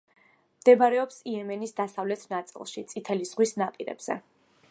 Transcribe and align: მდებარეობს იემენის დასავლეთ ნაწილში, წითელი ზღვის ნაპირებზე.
მდებარეობს 0.61 1.19
იემენის 1.33 1.75
დასავლეთ 1.81 2.25
ნაწილში, 2.33 2.85
წითელი 2.95 3.31
ზღვის 3.35 3.55
ნაპირებზე. 3.65 4.19